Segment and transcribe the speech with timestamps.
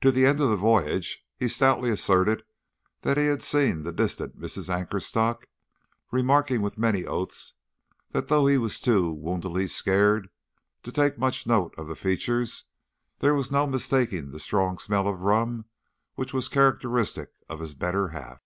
[0.00, 2.42] To the end of the voyage he stoutly asserted
[3.02, 4.70] that he had seen the distant Mrs.
[4.74, 5.46] Anchorstock,
[6.10, 7.52] remarking with many oaths
[8.12, 10.30] that though he was too woundily scared
[10.84, 12.64] to take much note of the features,
[13.18, 15.66] there was no mistaking the strong smell of rum
[16.14, 18.40] which was characteristic of his better half.